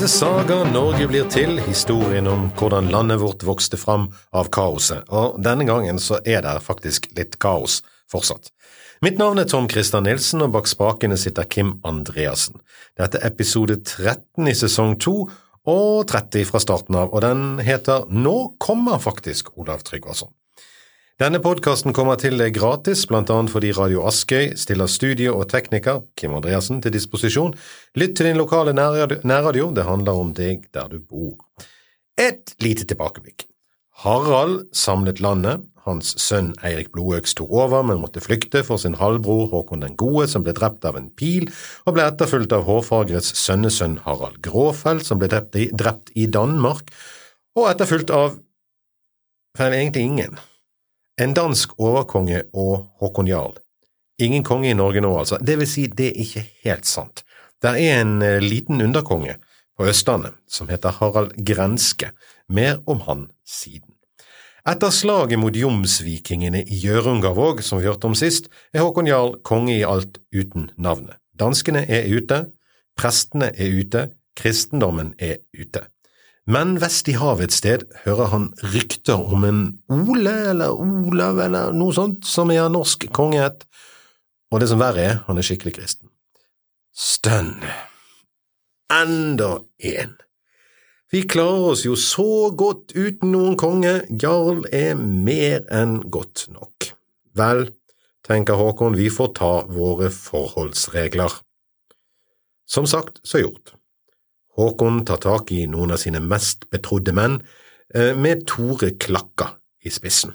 [0.00, 5.36] til Saga Norge blir til, historien om hvordan landet vårt vokste fram av kaoset, og
[5.44, 8.48] denne gangen så er det faktisk litt kaos fortsatt.
[9.04, 12.62] Mitt navn er Tom Christer Nilsen, og bak spakene sitter Kim Andreassen.
[12.96, 15.14] Dette er episode 13 i sesong 2,
[15.68, 20.32] og 30 fra starten av, og den heter Nå kommer faktisk Olav Tryggvason.
[21.20, 26.32] Denne podkasten kommer til deg gratis, annet fordi Radio Askøy stiller studio og tekniker, Kim
[26.32, 27.52] Andreassen, til disposisjon.
[28.00, 31.36] Lytt til din lokale nærradio, det handler om deg der du bor.
[32.16, 33.44] Et lite tilbakeblikk.
[34.00, 39.50] Harald samlet landet, hans sønn Eirik Blodøks tok over, men måtte flykte for sin halvbror
[39.52, 41.50] Håkon den gode, som ble drept av en pil,
[41.84, 46.88] og ble etterfulgt av hårfagrets sønnesønn Harald Gråfeld, som ble drept i, drept i Danmark,
[47.60, 48.38] og etterfulgt av
[49.60, 50.46] vel egentlig ingen.
[51.20, 53.58] En dansk overkonge og Håkon Jarl.
[54.24, 55.36] Ingen konge i Norge nå, altså.
[55.36, 57.24] Det vil si, det er ikke helt sant.
[57.60, 59.34] Der er en eh, liten underkonge
[59.76, 62.14] på Østlandet som heter Harald Grenske.
[62.48, 63.92] Mer om han siden.
[64.68, 69.76] Etter slaget mot jomsvikingene i Hjørungavåg, som vi hørte om sist, er Håkon Jarl konge
[69.76, 71.20] i alt uten navnet.
[71.36, 72.46] Danskene er ute,
[72.96, 74.08] prestene er ute,
[74.40, 75.84] kristendommen er ute.
[76.48, 79.60] Men vest i havet et sted hører han rykter om en
[79.92, 83.66] Ole eller Olav eller noe sånt som er av norsk kongehet,
[84.50, 86.10] og det som verre er, han er skikkelig kristen.
[86.96, 87.60] Stønn.
[88.90, 90.16] Enda en.
[91.10, 96.90] Vi klarer oss jo så godt uten noen konge, jarl er mer enn godt nok.
[97.38, 97.68] Vel,
[98.26, 101.34] tenker Håkon, vi får ta våre forholdsregler.
[102.70, 103.74] Som sagt, så gjort.
[104.58, 107.40] Håkon tar tak i noen av sine mest betrodde menn,
[107.94, 109.52] eh, med Tore Klakka
[109.84, 110.34] i spissen.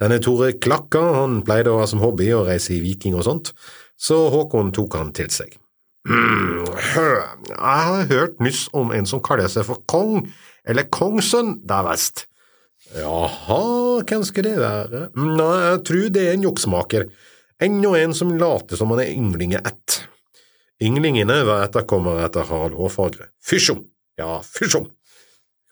[0.00, 3.52] Denne Tore Klakka han pleide å ha som hobby å reise i Viking og sånt,
[3.98, 5.56] så Håkon tok han til seg.
[6.02, 10.24] Hmm, jeg har hørt nyss om en som kaller seg for kong,
[10.66, 12.24] eller kongssønn der vest.
[12.96, 15.04] Jaha, hvem skal det være?
[15.14, 17.06] Nei, jeg tror det er en juksmaker,
[17.62, 20.00] enda en som later som han er ynglinge ett.
[20.82, 23.28] Ynglingene var etterkommere etter Harald Hårfagre.
[23.44, 23.84] Fysjom!
[24.18, 24.88] Ja, fysjom!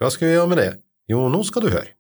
[0.01, 0.71] Hva skal vi gjøre med det?
[1.11, 1.91] Jo, nå skal du høre.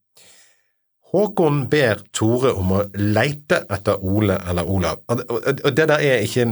[1.10, 5.03] Håkon ber Tore om å leite etter Ole eller Olav.
[5.10, 6.47] Og det der er ikke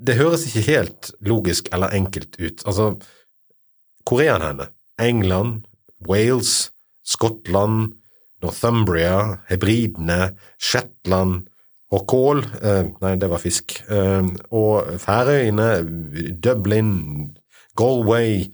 [0.00, 2.62] Det høres ikke helt logisk eller enkelt ut.
[2.64, 2.94] Altså,
[4.08, 4.70] hvor er han henne?
[4.96, 5.66] England?
[6.08, 6.70] Wales?
[7.04, 7.98] Skottland?
[8.40, 9.42] Northumbria?
[9.50, 10.38] Hebridene?
[10.56, 11.49] Shetland?
[11.90, 13.80] Og kål eh, Nei, det var fisk.
[13.90, 15.70] Eh, og Færøyene,
[16.42, 16.92] Dublin,
[17.78, 18.44] Galway,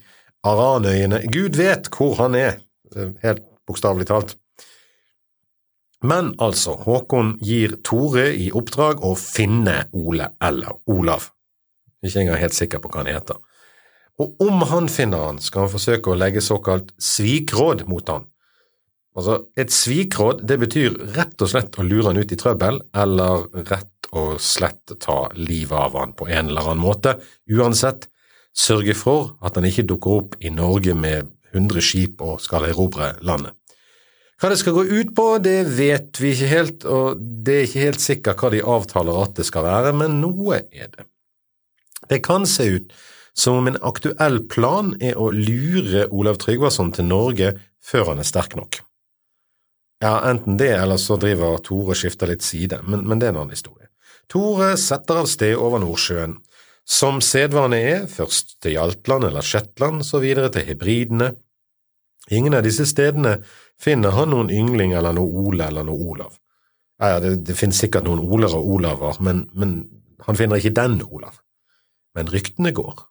[0.47, 2.59] Aranøyene Gud vet hvor han er,
[2.95, 4.35] eh, helt bokstavelig talt.
[6.05, 11.31] Men altså, Håkon gir Tore i oppdrag å finne Ole eller Olav.
[12.05, 13.39] Ikke engang helt sikker på hva han heter.
[14.21, 18.25] Og om han finner han, skal han forsøke å legge såkalt svikråd mot han.
[19.17, 23.47] Altså, et svikråd det betyr rett og slett å lure han ut i trøbbel, eller
[23.65, 27.17] rett og slett ta livet av han på en eller annen måte.
[27.49, 28.07] Uansett,
[28.57, 33.15] sørge for at han ikke dukker opp i Norge med 100 skip og skal erobre
[33.25, 33.53] landet.
[34.37, 37.85] Hva det skal gå ut på, det vet vi ikke helt, og det er ikke
[37.87, 41.07] helt sikkert hva de avtaler at det skal være, men noe er det.
[42.07, 42.93] Det kan se ut
[43.37, 48.29] som om en aktuell plan er å lure Olav Tryggvason til Norge før han er
[48.29, 48.77] sterk nok.
[50.03, 53.33] Ja, enten det, eller så driver Tore og skifter litt side, men, men det er
[53.33, 53.89] en annen historie.
[54.29, 56.37] Tore setter av sted over Nordsjøen.
[56.87, 61.33] Som sedvane er, først til Hjaltland eller Shetland, så videre til Hebridene.
[62.31, 63.39] Ingen av disse stedene
[63.79, 66.37] finner han noen yngling eller noe Ole eller noe Olav.
[67.01, 69.75] Ja, det, det finnes sikkert noen Oler og Olaver, men, men
[70.25, 71.41] han finner ikke den Olav.
[72.17, 73.03] Men ryktene går.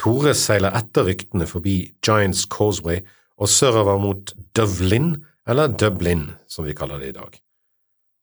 [0.00, 3.02] Tore seiler etter ryktene forbi Giants Causeway
[3.40, 5.16] og sørover mot Dublin,
[5.48, 7.38] eller Dublin, som vi kaller det i dag.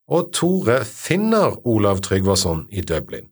[0.09, 3.29] Og Tore finner Olav Tryggvason i Dublin,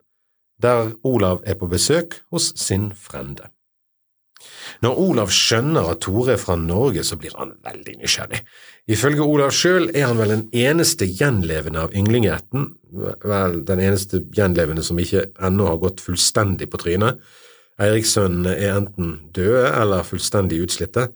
[0.61, 3.49] der Olav er på besøk hos sin frende.
[4.85, 8.43] Når Olav skjønner at Tore er fra Norge, så blir han veldig nysgjerrig.
[8.93, 12.67] Ifølge Olav sjøl er han vel den eneste gjenlevende av ynglingeætten,
[13.25, 17.21] vel den eneste gjenlevende som ikke ennå har gått fullstendig på trynet.
[17.81, 21.09] Eirikssønnene er enten døde eller fullstendig utslitte.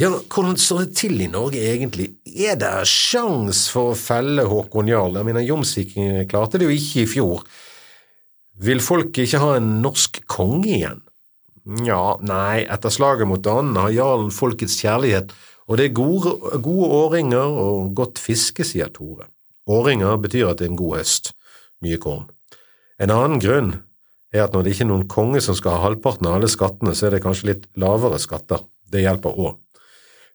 [0.00, 2.06] Ja, hvordan står det til i Norge egentlig?
[2.24, 5.18] Er det sjans for å felle Håkon Jarl?
[5.18, 7.42] Jeg mener, Jomsvikingene klarte det jo ikke i fjor.
[8.64, 11.04] Vil folk ikke ha en norsk konge igjen?
[11.84, 15.36] Ja, nei, etter slaget mot danene har jarlen folkets kjærlighet,
[15.68, 16.32] og det er gode,
[16.64, 19.28] gode årringer og godt fiske, sier Tore.
[19.68, 21.34] Årringer betyr at det er en god høst,
[21.84, 22.30] mye korn.
[22.96, 23.74] En annen grunn
[24.32, 26.96] er at når det ikke er noen konge som skal ha halvparten av alle skattene,
[26.96, 28.64] så er det kanskje litt lavere skatter.
[28.88, 29.58] Det hjelper òg.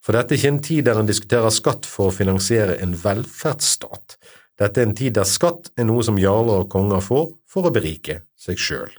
[0.06, 4.20] For dette er ikke en tid der en diskuterer skatt for å finansiere en velferdsstat.
[4.62, 7.74] Dette er en tid der skatt er noe som jarler og konger får for å
[7.74, 8.94] berike seg sjøl.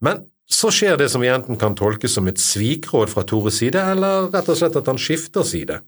[0.00, 3.78] Men så skjer det som vi enten kan tolke som et svikråd fra Tores side,
[3.92, 5.78] eller rett og slett at han skifter side.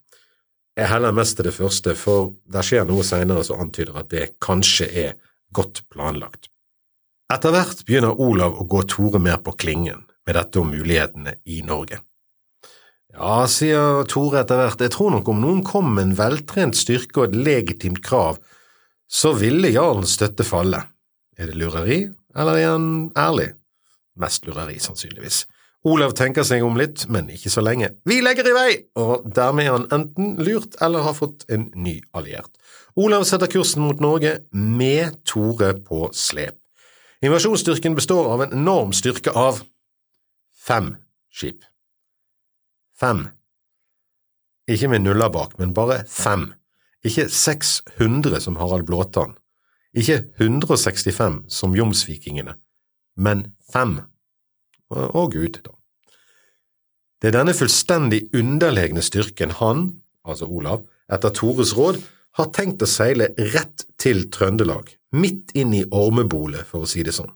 [0.79, 4.29] Jeg heller mest til det første, for det skjer noe seinere som antyder at det
[4.45, 5.19] kanskje er
[5.57, 6.53] godt planlagt.
[7.33, 11.63] Etter hvert begynner Olav å gå Tore mer på klingen med dette om mulighetene i
[11.67, 11.99] Norge.
[13.13, 17.21] Ja, sier Tore etter hvert, jeg tror nok om noen kom med en veltrent styrke
[17.21, 18.39] og et legitimt krav,
[19.05, 20.81] så ville jarlens støtte falle.
[21.37, 22.87] Er det lureri, eller er han
[23.19, 23.51] ærlig?
[24.17, 25.45] Mest lureri, sannsynligvis.
[25.85, 27.91] Olav tenker seg om litt, men ikke så lenge.
[28.09, 28.71] Vi legger i vei!
[29.03, 32.53] Og dermed er han enten lurt eller har fått en ny alliert.
[32.97, 36.57] Olav setter kursen mot Norge med Tore på slep.
[37.23, 39.61] Invasjonsstyrken består av en enorm styrke av
[40.59, 40.95] fem
[41.35, 41.67] skip.
[43.03, 43.27] Fem.
[44.71, 46.53] Ikke med nuller bak, men bare fem.
[47.03, 49.35] Ikke 600 som Harald Blåtann.
[49.93, 52.55] Ikke 165 som Jomsvikingene,
[53.17, 53.99] men fem.
[54.93, 55.75] Og Gud, da.
[57.23, 59.85] Det er denne fullstendig underlegne styrken han,
[60.25, 62.01] altså Olav, etter Tores råd,
[62.39, 67.15] har tenkt å seile rett til Trøndelag, midt inn i ormebolet, for å si det
[67.19, 67.35] sånn.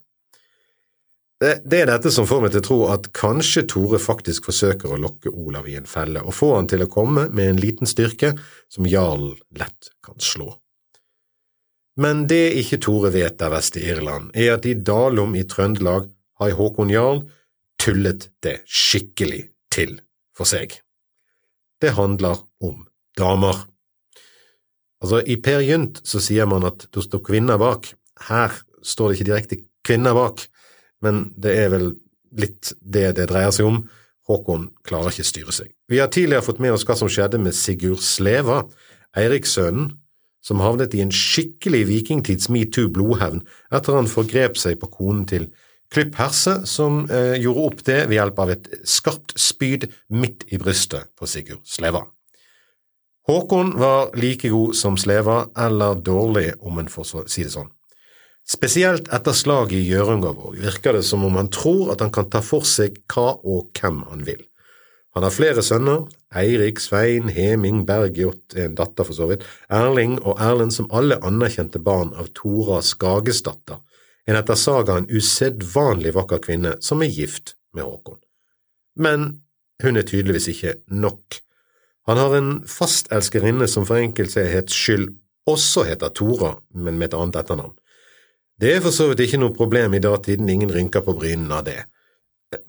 [1.37, 5.01] Det er dette som får meg til å tro at kanskje Tore faktisk forsøker å
[5.01, 8.31] lokke Olav i en felle og få han til å komme med en liten styrke
[8.73, 10.55] som jarlen lett kan slå.
[12.01, 16.09] Men det ikke Tore vet der vest i Irland, er at i Dalum i Trøndelag
[16.41, 17.23] har Håkon Jarl
[17.81, 19.99] tullet det skikkelig til
[20.37, 20.73] for seg.
[21.81, 22.87] Det handler om
[23.17, 23.61] damer.
[25.05, 27.93] Altså, i Per Gynt så sier man at det står kvinner bak.
[28.33, 30.49] Her står det ikke direkte kvinner bak
[31.05, 31.93] men det er vel
[32.37, 33.85] litt det det dreier seg om.
[34.27, 35.71] Håkon klarer ikke styre seg.
[35.91, 38.65] Vi har tidligere fått med oss hva som skjedde med Sigurd Sleva,
[39.17, 39.93] Eirikssønnen,
[40.47, 43.41] som havnet i en skikkelig vikingtids metoo-blodhevn
[43.75, 45.49] etter han forgrep seg på konen til
[45.91, 50.59] Klipp Herse, som eh, gjorde opp det ved hjelp av et skarpt spyd midt i
[50.59, 52.03] brystet på Sigurd Sleva.
[53.27, 57.71] Håkon var like god som Sleva, eller dårlig, om en får si det sånn.
[58.47, 62.39] Spesielt etter slaget i Hjørungavåg virker det som om han tror at han kan ta
[62.47, 64.45] for seg hva og hvem han vil.
[65.17, 66.05] Han har flere sønner,
[66.37, 71.81] Eirik, Svein, Heming, Bergljot, en datter for så vidt, Erling og Erlend som alle anerkjente
[71.83, 73.81] barn av Tora Skagesdatter,
[74.29, 78.21] en etter sagaen usedvanlig vakker kvinne som er gift med Håkon.
[79.01, 79.27] Men
[79.83, 81.41] hun er tydeligvis ikke nok.
[82.07, 85.09] Han har en fast elskerinne som for enkelthets skyld
[85.51, 87.75] også heter Tora, men med et annet etternavn.
[88.61, 91.67] Det er for så vidt ikke noe problem i datiden, ingen rynker på brynene av
[91.67, 91.83] det.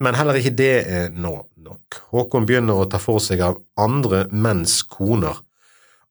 [0.04, 2.00] Men heller ikke det er nå nok.
[2.12, 5.40] Håkon begynner å ta for seg av andre menns koner,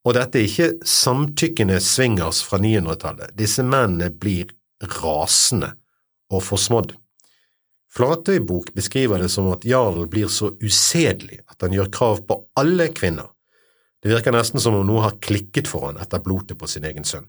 [0.06, 3.34] og dette er ikke samtykkende swingers fra 900-tallet.
[3.36, 4.52] Disse mennene blir
[5.00, 5.72] rasende
[6.30, 6.94] og forsmådd.
[7.96, 12.90] Flatøybok beskriver det som at jarlen blir så usedelig at han gjør krav på alle
[12.94, 13.32] kvinner.
[14.00, 17.08] Det virker nesten som om noe har klikket for han etter blotet på sin egen
[17.08, 17.26] sønn.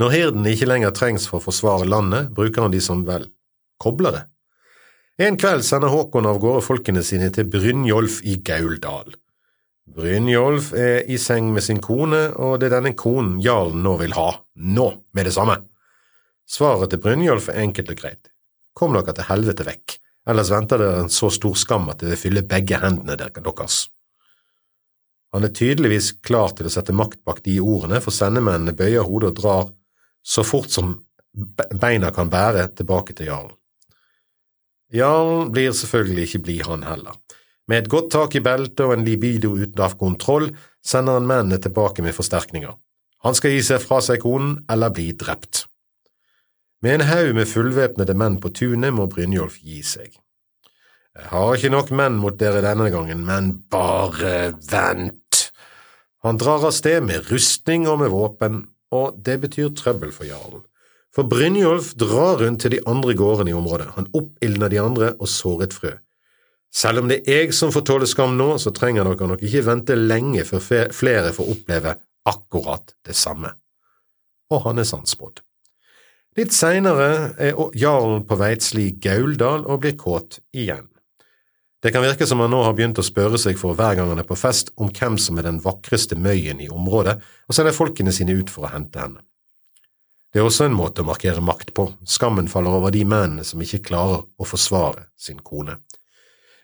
[0.00, 3.26] Når hirden ikke lenger trengs for å forsvare landet, bruker han de som, vel,
[3.80, 4.24] koblere.
[5.20, 9.12] En kveld sender Håkon av gårde folkene sine til Brynjolf i Gauldal.
[9.90, 14.14] Brynjolf er i seng med sin kone, og det er denne konen jarlen nå vil
[14.16, 15.58] ha, nå, med det samme.
[16.48, 18.30] Svaret til Brynjolf er enkelt og greit.
[18.72, 19.98] Kom dere til helvete vekk,
[20.32, 23.82] ellers venter dere en så stor skam at det vil fylle begge hendene deres.
[25.34, 29.34] Han er tydeligvis klar til å sette makt bak de ordene, for sendemennene bøyer hodet
[29.34, 29.68] og drar
[30.22, 30.94] så fort som
[31.80, 33.56] beina kan bære, tilbake til jarlen.
[34.92, 37.18] Jarlen blir selvfølgelig ikke blid, han heller.
[37.70, 40.48] Med et godt tak i beltet og en libido uten av kontroll
[40.82, 42.72] sender han mennene tilbake med forsterkninger.
[43.22, 45.66] Han skal gi seg fra seg konen eller bli drept.
[46.82, 50.16] Med en haug med fullvæpnede menn på tunet må Brynjolf gi seg.
[51.14, 55.40] Jeg har ikke nok menn mot dere denne gangen, men bare vent.
[56.24, 60.62] Han drar av sted med rustning og med våpen, og det betyr trøbbel for jarlen.
[61.14, 65.28] For Brynjolf drar rundt til de andre gårdene i området, han oppildner de andre og
[65.30, 65.92] sår et frø.
[66.70, 69.64] Selv om det er jeg som får tåle skam nå, så trenger dere nok ikke
[69.66, 71.96] vente lenge før flere får oppleve
[72.30, 73.50] akkurat det samme.
[74.54, 75.42] Og han er sannspådd.
[76.38, 80.86] Litt seinere er jarlen på Veitsli Gauldal og blir kåt igjen.
[81.80, 84.20] Det kan virke som han nå har begynt å spørre seg for hver gang han
[84.20, 87.16] er på fest om hvem som er den vakreste møyen i området,
[87.48, 89.22] og sender folkene sine ut for å hente henne.
[90.30, 93.62] Det er også en måte å markere makt på, skammen faller over de mennene som
[93.64, 95.80] ikke klarer å forsvare sin kone.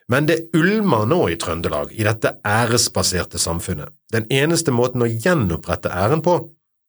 [0.07, 3.91] Men det ulmer nå i Trøndelag, i dette æresbaserte samfunnet.
[4.13, 6.37] Den eneste måten å gjenopprette æren på,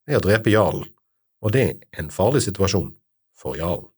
[0.07, 0.87] er å drepe jarlen,
[1.43, 2.93] og det er en farlig situasjon
[3.35, 3.89] for jarlen.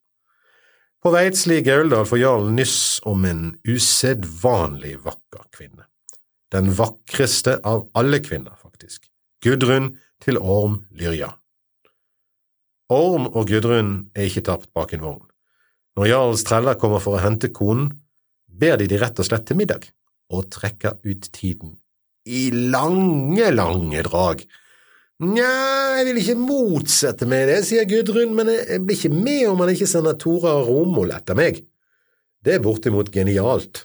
[1.02, 5.88] På Veitsli Gauldal får jarlen nyss om en usedvanlig vakker kvinne.
[6.52, 9.08] Den vakreste av alle kvinner, faktisk.
[9.42, 11.32] Gudrun til Orm Lyrja.
[12.92, 15.26] Orm og Gudrun er ikke tapt bak en vogn.
[15.98, 17.90] Når jarlens treller kommer for å hente konen,
[18.46, 19.88] ber de de rett og slett til middag,
[20.30, 21.74] og trekker ut tiden
[22.26, 24.44] i lange, lange drag.
[25.22, 29.60] Nja, jeg vil ikke motsette meg det, sier Gudrun, men jeg blir ikke med om
[29.62, 31.60] han ikke sender Tora og Romol etter meg.
[32.42, 33.84] Det er bortimot genialt.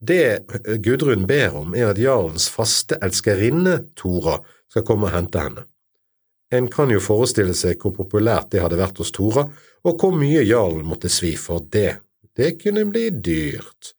[0.00, 0.46] Det
[0.80, 4.38] Gudrun ber om, er at jarlens faste elskerinne, Tora,
[4.72, 5.66] skal komme og hente henne.
[6.50, 9.44] En kan jo forestille seg hvor populært det hadde vært hos Tora,
[9.84, 11.98] og hvor mye jarlen måtte svi for det.
[12.32, 13.92] Det kunne bli dyrt.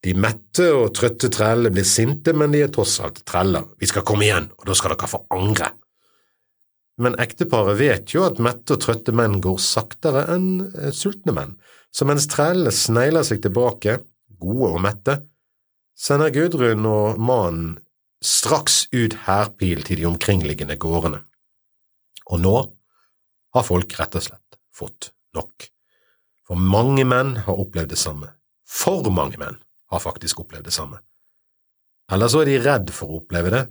[0.00, 3.66] De mette og trøtte trellene blir sinte, men de er tross alt treller.
[3.80, 5.74] Vi skal komme igjen, og da skal dere få angre.
[7.00, 11.54] Men ekteparet vet jo at mette og trøtte menn går saktere enn eh, sultne menn,
[11.92, 13.98] så mens trellene snegler seg tilbake,
[14.40, 15.18] gode og mette,
[15.96, 17.78] sender Gudrun og mannen
[18.24, 21.22] straks ut hærpil til de omkringliggende gårdene.
[22.32, 22.56] Og nå
[23.56, 25.68] har folk rett og slett fått nok.
[26.48, 28.32] For mange menn har opplevd det samme.
[28.64, 29.58] For mange menn
[29.90, 31.00] har faktisk opplevd det samme.
[32.10, 33.64] Eller så er de redd for å oppleve det,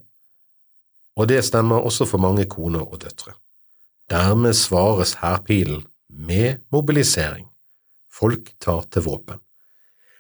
[1.20, 3.36] og det stemmer også for mange koner og døtre.
[4.10, 7.50] Dermed svares hærpilen med mobilisering.
[8.10, 9.40] Folk tar til våpen.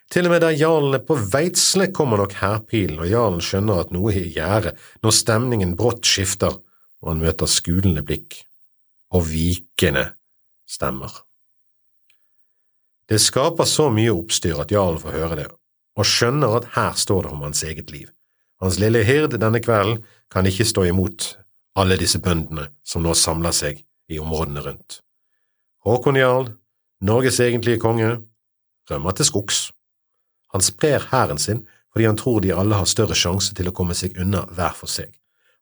[0.09, 3.93] Til og med der jarlen er på Veitsle kommer nok hærpilen, og jarlen skjønner at
[3.93, 4.73] noe er i gjære
[5.05, 6.57] når stemningen brått skifter
[6.99, 8.41] og han møter skulende blikk
[9.15, 10.05] og vikende
[10.69, 11.11] stemmer.
[13.09, 15.47] Det skaper så mye oppstyr at jarlen får høre det,
[15.97, 18.09] og skjønner at her står det om hans eget liv.
[18.61, 21.33] Hans lille hird denne kvelden kan ikke stå imot
[21.79, 24.99] alle disse bøndene som nå samler seg i områdene rundt.
[25.87, 26.49] Håkon jarl,
[27.05, 28.17] Norges egentlige konge,
[28.91, 29.69] rømmer til skogs.
[30.53, 33.95] Han sprer hæren sin fordi han tror de alle har større sjanse til å komme
[33.97, 35.09] seg unna hver for seg.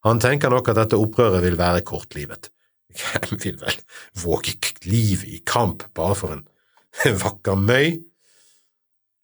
[0.04, 2.50] Han tenker nok at dette opprøret vil være kortlivet.
[2.98, 3.78] Hvem vil vel
[4.24, 4.58] våge
[4.88, 6.44] livet i kamp bare for en
[7.24, 7.96] vakker møy?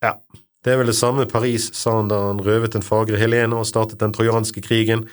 [0.04, 0.16] Ja,
[0.64, 3.68] det er vel det samme Paris sa han da han røvet den fagre Helene og
[3.68, 5.06] startet den trojanske krigen,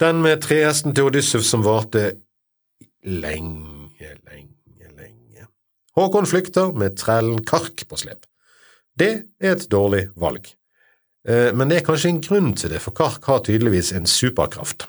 [0.00, 2.04] den med trehesten til Odyssev som varte
[3.04, 5.48] lenge, lenge, lenge.
[5.96, 8.26] Håkon flykter med trellen Kark på slep.
[8.96, 10.44] Det er et dårlig valg.
[11.28, 14.88] Eh, men det er kanskje en grunn til det, for Kark har tydeligvis en superkraft.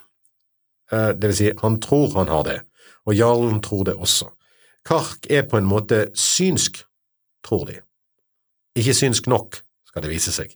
[0.91, 2.59] Eh, det vil si, han tror han har det,
[3.07, 4.27] og jarlen tror det også.
[4.87, 6.83] Kark er på en måte synsk,
[7.47, 7.79] tror de.
[8.79, 9.59] Ikke synsk nok,
[9.91, 10.55] skal det vise seg.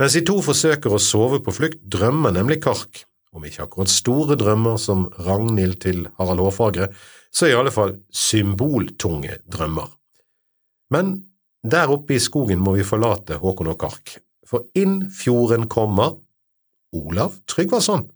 [0.00, 3.04] Mens de to forsøker å sove på flukt, drømmer nemlig Kark,
[3.36, 6.90] om ikke akkurat store drømmer som Ragnhild til Harald Hårfagre,
[7.32, 9.88] så i alle fall symboltunge drømmer.
[10.92, 11.16] Men
[11.66, 16.14] der oppe i skogen må vi forlate Håkon og Kark, for inn fjorden kommer
[16.96, 18.06] Olav Tryggvason.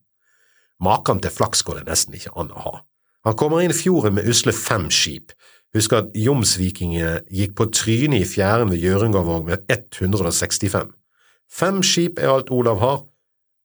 [0.80, 2.76] Maken til flaks går det nesten ikke an å ha.
[3.28, 5.34] Han kommer inn fjorden med usle fem skip.
[5.76, 10.90] Husk at jomsvikingene gikk på trynet i fjæren ved Gjøringavåg med 165.
[11.50, 12.98] Fem skip er alt Olav har,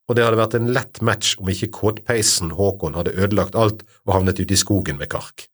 [0.05, 4.13] og det hadde vært en lett match om ikke kåtpeisen Håkon hadde ødelagt alt og
[4.19, 5.47] havnet ute i skogen med Kark.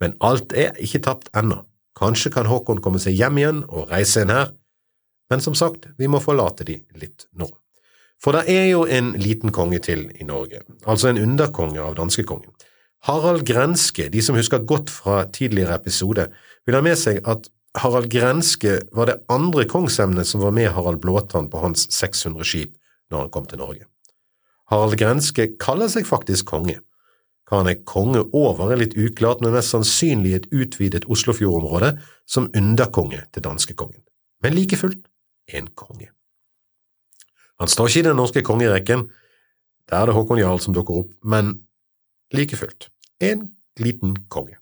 [0.00, 1.62] Men alt er ikke tapt ennå.
[1.96, 4.52] Kanskje kan Håkon komme seg hjem igjen og reise inn her,
[5.32, 7.48] men som sagt, vi må forlate de litt nå.
[8.20, 12.52] For det er jo en liten konge til i Norge, altså en underkonge av danskekongen.
[13.04, 16.24] Harald Grenske, de som husker godt fra tidligere episode,
[16.64, 21.02] vil ha med seg at Harald Grenske var det andre kongsemnet som var med Harald
[21.02, 22.78] Blåtann på hans 600 skip
[23.12, 23.84] når han kom til Norge.
[24.72, 26.78] Harald Grenske kaller seg faktisk konge,
[27.44, 32.48] hva han er konge over, er litt uklart, men mest sannsynlig et utvidet Oslofjordområde som
[32.56, 34.00] underkonge til danskekongen.
[34.40, 35.04] Men like fullt
[35.52, 36.08] en konge.
[37.60, 39.10] Han står ikke i den norske kongerekken,
[39.92, 41.58] der er det Håkon Jarl som dukker opp, men
[42.32, 42.88] like fullt
[43.20, 43.48] en
[43.80, 44.58] liten konge.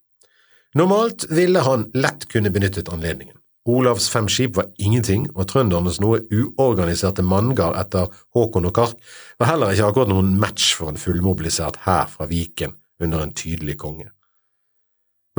[0.75, 3.37] Normalt ville han lett kunne benyttet anledningen.
[3.69, 9.53] Olavs fem skip var ingenting, og trøndernes noe uorganiserte manngard etter Håkon og Kark var
[9.53, 14.09] heller ikke akkurat noen match for en fullmobilisert hær fra Viken under en tydelig konge.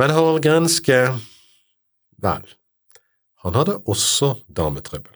[0.00, 1.02] Men Harald Grenske…
[2.24, 2.46] vel,
[3.44, 5.12] han hadde også dametrøbbel.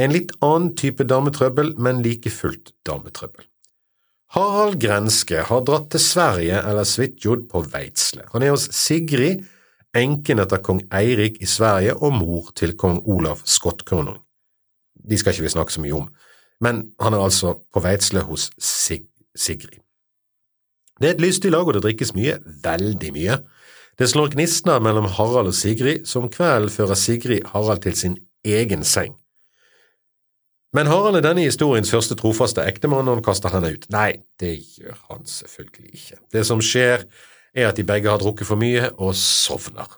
[0.00, 3.44] En litt annen type dametrøbbel, men like fullt dametrøbbel.
[4.30, 8.28] Harald Grenske har dratt til Sverige eller Svitjod på Veitsle.
[8.30, 9.42] Han er hos Sigrid,
[9.96, 14.20] enken etter kong Eirik i Sverige og mor til kong Olav Skottkonung.
[14.94, 16.06] De skal ikke vi snakke så mye om,
[16.62, 19.80] men han er altså på Veitsle hos Sig Sigrid.
[21.00, 23.38] Det er et lystig lag, og det drikkes mye, veldig mye.
[23.98, 28.84] Det slår gnistner mellom Harald og Sigrid, som kvelden fører Sigrid Harald til sin egen
[28.84, 29.16] seng.
[30.76, 33.88] Men Harald er denne historiens første trofaste ektemann, og han kaster henne ut.
[33.90, 36.18] Nei, det gjør han selvfølgelig ikke.
[36.30, 37.08] Det som skjer,
[37.54, 39.90] er at de begge har drukket for mye og sovner.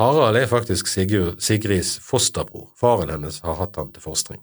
[0.00, 4.42] Harald er faktisk Sigurd, Sigrids fosterbror, faren hennes har hatt han til fostring.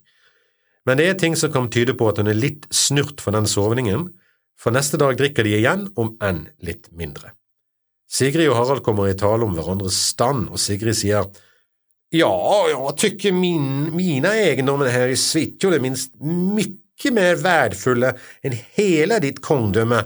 [0.86, 3.50] Men det er ting som kan tyde på at hun er litt snurt for den
[3.50, 4.08] sovningen,
[4.60, 7.34] for neste dag drikker de igjen, om enn litt mindre.
[8.10, 11.26] Sigrid og Harald kommer i tale om hverandres stand, og Sigrid sier
[12.14, 12.34] ja,
[12.70, 18.14] jeg tykker min, mine eiendommer her i Svitjod er minst mye mer verdifulle
[18.46, 20.04] enn hele ditt konungdømme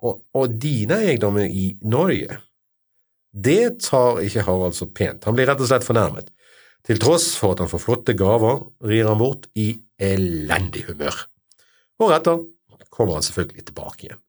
[0.00, 2.38] og, og dine eiendommer i Norge.
[3.30, 6.30] Det tar ikke Harald så pent, han blir rett og slett fornærmet.
[6.86, 11.26] Til tross for at han får flotte gaver, rir han bort i elendig humør.
[12.00, 12.40] Året etter
[12.90, 14.22] kommer han selvfølgelig tilbake igjen.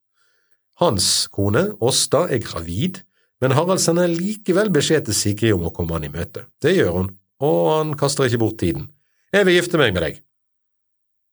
[0.81, 2.99] Hans kone, Åsta, er gravid,
[3.41, 6.45] men Harald sender likevel beskjed til Sigrid om å komme han i møte.
[6.61, 7.09] Det gjør hun,
[7.41, 8.89] og han kaster ikke bort tiden.
[9.33, 10.19] Jeg vil gifte meg med deg.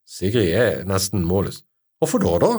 [0.09, 1.63] Sigrid er nesten målløs.
[2.01, 2.53] Hvorfor da, da?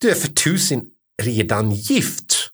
[0.00, 0.86] Du er for tusen
[1.20, 2.48] redan gift.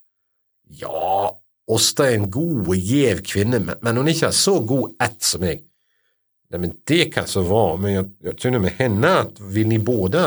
[0.80, 1.30] Ja,
[1.68, 5.42] Åsta er en god og gjev kvinne, men hun er ikke så god ett som
[5.44, 5.66] meg.
[6.48, 9.76] Nei, men det kan så være, men jeg, jeg tror med henne at vil ni
[9.84, 10.22] både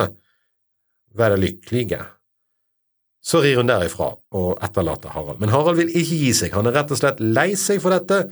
[1.17, 1.98] være lykkelige.
[3.21, 5.41] Så rir hun derifra og etterlater Harald.
[5.41, 8.23] Men Harald vil ikke gi seg, han er rett og slett lei seg for dette,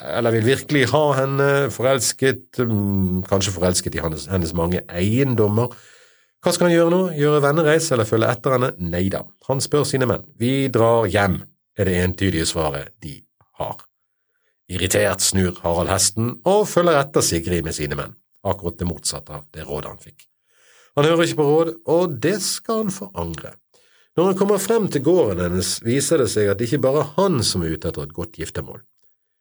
[0.00, 5.74] eller vil virkelig ha henne forelsket, mm, kanskje forelsket i hennes, hennes mange eiendommer.
[6.42, 8.72] Hva skal han gjøre nå, gjøre vennereis eller følge etter henne?
[8.80, 9.20] Nei da,
[9.50, 10.24] han spør sine menn.
[10.40, 11.42] Vi drar hjem,
[11.76, 13.18] er det entydige svaret de
[13.60, 13.84] har.
[14.72, 18.16] Irritert snur Harald hesten og følger etter Sigrid med sine menn,
[18.48, 20.24] akkurat det motsatte av det rådet han fikk.
[20.96, 23.54] Han hører ikke på råd, og det skal han få angre.
[24.16, 27.12] Når han kommer frem til gården hennes, viser det seg at det ikke bare er
[27.16, 28.82] han som er ute etter et godt giftermål.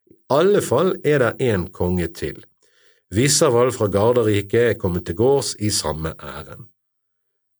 [0.08, 2.38] I alle fall er det én konge til.
[3.12, 6.70] Vissavall fra Garderriket er kommet til gårds i samme ærend.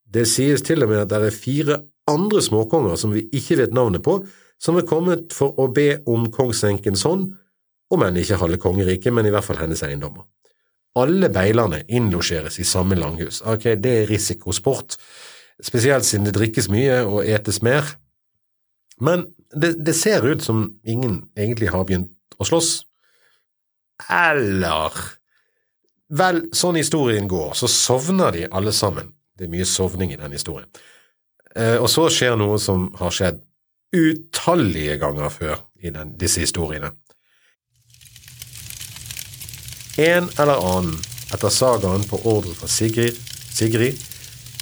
[0.08, 3.76] Det sies til og med at det er fire andre småkonger som vi ikke vet
[3.76, 4.22] navnet på,
[4.62, 7.34] som er kommet for å be om kongsenkens hånd,
[7.92, 10.24] om enn ikke halve kongeriket, men i hvert fall hennes eiendommer.
[11.00, 13.42] Alle beilerne innlosjeres i samme langhus.
[13.48, 14.98] Ok, det er risikosport,
[15.64, 17.86] spesielt siden det drikkes mye og etes mer.
[19.02, 22.84] Men det, det, ser ut som ingen egentlig har begynt å slåss.
[24.10, 24.96] Eller
[26.12, 29.14] Vel, sånn historien går, så sovner de alle sammen.
[29.32, 30.68] Det er mye sovning i den historien.
[31.56, 33.40] Eh, og så skjer noe som har skjedd
[33.96, 36.92] utallige ganger før i den, disse historiene.
[40.00, 41.00] En eller annen,
[41.32, 43.16] etter sagaen på ordre fra Sigrid,
[43.56, 44.00] Sigrid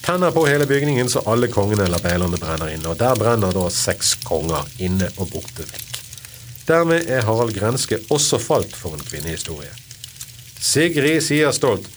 [0.05, 3.67] tenner på hele bygningen så alle kongene eller beilerne brenner inne, og der brenner da
[3.73, 6.01] seks konger inne og borte vekk.
[6.69, 9.71] Dermed er Harald Grenske også falt for en kvinnehistorie.
[10.59, 11.87] Sigrid sier stolt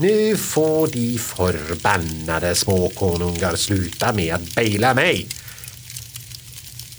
[0.00, 5.34] Nå får de forbannede småkonungar sluta med å beile meg.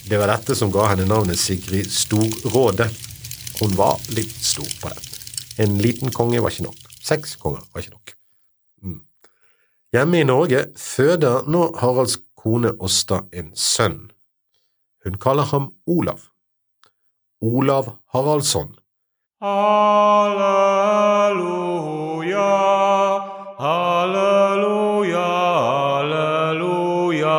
[0.05, 2.91] Det var dette som ga henne navnet Sigrid Storråde.
[3.57, 5.21] Hun var litt stor på det.
[5.65, 6.89] En liten konge var ikke nok.
[7.01, 8.20] Seks konger var ikke nok.
[9.91, 14.07] Hjemme i Norge føder nå Haralds kone Åsta en sønn.
[15.03, 16.19] Hun kaller ham Olav.
[17.43, 18.69] Olav Haraldsson.
[19.43, 20.37] Halleluja,
[23.59, 25.27] halleluja,
[25.67, 27.35] halleluja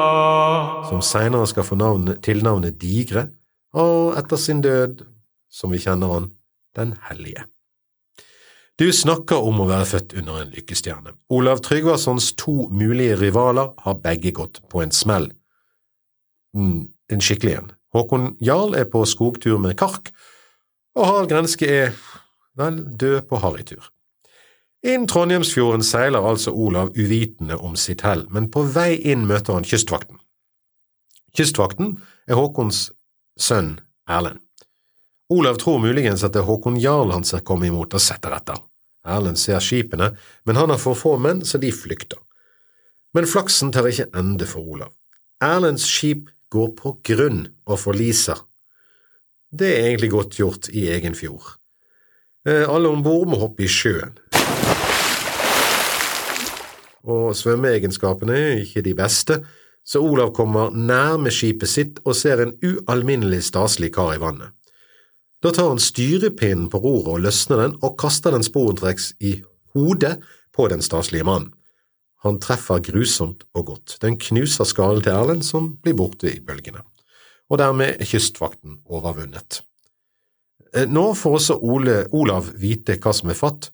[0.91, 3.31] Som seinere skal få navnet, tilnavnet Digre,
[3.73, 5.07] og etter sin død,
[5.49, 6.29] som vi kjenner han,
[6.77, 7.49] Den hellige.
[8.81, 11.13] Du snakker om å være født under en lykkestjerne.
[11.33, 15.29] Olav Tryggvasons to mulige rivaler har begge gått på en smell.
[16.57, 17.73] Mm, en skikkelig en.
[17.93, 20.09] Håkon Jarl er på skogtur med Kark,
[20.97, 21.93] og Harald Grenske er,
[22.57, 23.91] vel, død på harrytur.
[24.83, 29.69] Inn Trondheimsfjorden seiler altså Olav uvitende om sitt hell, men på vei inn møter han
[29.69, 30.19] Kystvakten.
[31.37, 31.95] Kystvakten
[32.27, 32.89] er Håkons
[33.39, 33.77] sønn
[34.11, 34.42] Erlend.
[35.33, 38.59] Olav tror muligens at det er Håkon Jarl han ser komme imot og setter etter.
[39.09, 40.11] Erlend ser skipene,
[40.47, 42.21] men han har for få menn, så de flykter.
[43.17, 44.93] Men flaksen tar ikke ende for Olav.
[45.43, 48.45] Erlends skip går på grunn og forliser.
[49.53, 51.57] Det er egentlig godt gjort i egen fjord.
[52.47, 54.19] Eh, alle om bord må hoppe i sjøen.
[57.03, 59.41] og svømmeegenskapene er ikke de beste,
[59.83, 64.53] så Olav kommer nærme skipet sitt og ser en ualminnelig staselig kar i vannet.
[65.43, 69.41] Da tar han styrepinnen på roret og løsner den og kaster den sporentreks i
[69.75, 70.21] hodet
[70.55, 71.51] på den staselige mannen.
[72.23, 73.97] Han treffer grusomt og godt.
[74.03, 76.85] Den knuser skallen til Erlend, som blir borte i bølgene.
[77.51, 79.59] Og dermed er kystvakten overvunnet.
[80.73, 83.73] Eh, nå får også Ole, Olav vite hva som er fatt,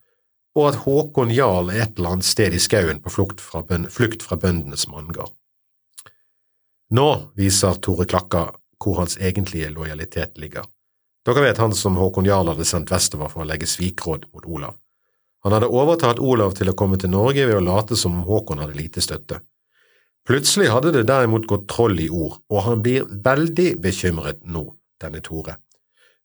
[0.57, 3.61] og at Håkon Jarl er et eller annet sted i skauen på flukt fra,
[3.93, 5.35] flukt fra bøndenes manngard.
[6.97, 8.49] Nå viser Tore Klakka
[8.81, 10.65] hvor hans egentlige lojalitet ligger.
[11.29, 14.79] Dere vet han som Håkon Jarl hadde sendt vestover for å legge svikråd mot Olav.
[15.45, 18.63] Han hadde overtalt Olav til å komme til Norge ved å late som om Håkon
[18.63, 19.43] hadde lite støtte.
[20.29, 24.65] Plutselig hadde det derimot gått troll i ord, og han blir veldig bekymret nå,
[25.01, 25.59] denne Tore,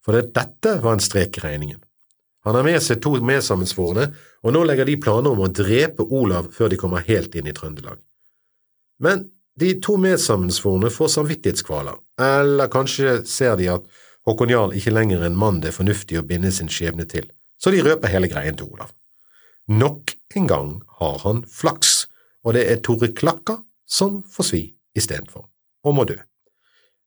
[0.04, 1.82] for det, dette var en strek i regningen.
[2.44, 4.06] Han har med seg to medsammensvorne,
[4.44, 7.54] og nå legger de planer om å drepe Olav før de kommer helt inn i
[7.56, 8.00] Trøndelag.
[9.04, 9.28] Men
[9.60, 13.88] de to medsammensvorne får samvittighetskvaler, eller kanskje ser de at
[14.24, 17.26] Håkon Jarl ikke lenger er en mann det er fornuftig å binde sin skjebne til,
[17.60, 18.92] så de røper hele greien til Olav.
[19.68, 22.06] Nok en gang har han flaks,
[22.44, 24.62] og det er Tore Klakka som får svi
[24.96, 25.44] istedenfor,
[25.84, 26.16] og må dø.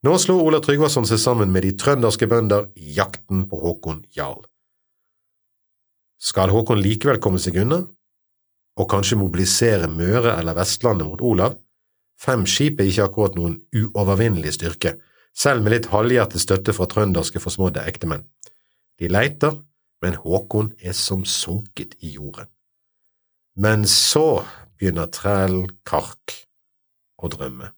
[0.06, 4.44] Nå slår Olav Tryggvason seg sammen med de trønderske bønder i jakten på Håkon Jarl.
[6.22, 7.82] Skal Håkon likevel komme seg unna,
[8.78, 11.58] og kanskje mobilisere Møre eller Vestlandet mot Olav?
[12.18, 14.96] Fem skip er ikke akkurat noen uovervinnelig styrke,
[15.38, 18.26] selv med litt halvhjertet støtte fra trønderske forsmådde ektemenn.
[18.98, 19.60] De leiter,
[20.02, 22.50] men Håkon er som sunket i jorden.
[23.58, 24.44] Men så
[24.78, 26.34] begynner trælen Kark
[27.18, 27.72] å drømme,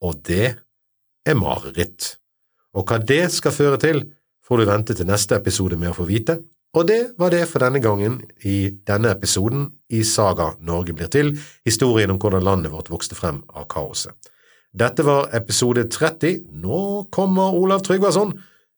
[0.00, 0.54] og det
[1.28, 2.16] er mareritt.
[2.72, 4.06] Og hva det skal føre til,
[4.42, 6.38] får du vente til neste episode med å få vite.
[6.72, 11.34] Og det var det for denne gangen i denne episoden i Saga Norge blir til,
[11.68, 14.16] historien om hvordan landet vårt vokste frem av kaoset.
[14.72, 16.46] Dette var episode 30.
[16.62, 18.32] Nå kommer Olav Tryggvason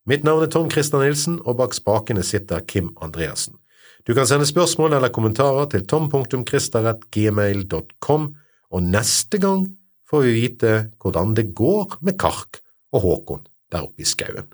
[0.05, 3.57] Mitt navn er Tom Christer Nilsen, og bak spakene sitter Kim Andreassen.
[4.05, 8.37] Du kan sende spørsmål eller kommentarer til tom.christer.gmail.com,
[8.71, 9.65] og neste gang
[10.11, 12.61] får vi vite hvordan det går med Kark
[12.93, 13.41] og Håkon
[13.73, 14.45] der oppe i skauen.